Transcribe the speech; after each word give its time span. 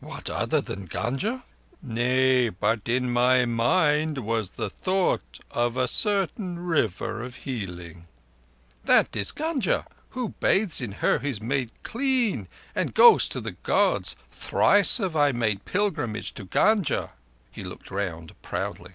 "What 0.00 0.30
other 0.30 0.62
than 0.62 0.86
Gunga?" 0.86 1.44
"Nay, 1.82 2.48
but 2.48 2.88
in 2.88 3.12
my 3.12 3.44
mind 3.44 4.16
was 4.16 4.52
the 4.52 4.70
thought 4.70 5.40
of 5.50 5.76
a 5.76 5.86
certain 5.86 6.58
River 6.58 7.20
of 7.20 7.36
healing." 7.44 8.06
"That 8.86 9.14
is 9.14 9.30
Gunga. 9.30 9.84
Who 10.16 10.30
bathes 10.40 10.80
in 10.80 10.92
her 11.04 11.18
is 11.22 11.42
made 11.42 11.70
clean 11.82 12.48
and 12.74 12.94
goes 12.94 13.28
to 13.28 13.42
the 13.42 13.52
Gods. 13.60 14.16
Thrice 14.32 14.96
have 14.96 15.16
I 15.16 15.32
made 15.32 15.66
pilgrimage 15.66 16.32
to 16.36 16.44
Gunga." 16.44 17.10
He 17.52 17.62
looked 17.62 17.90
round 17.90 18.32
proudly. 18.40 18.92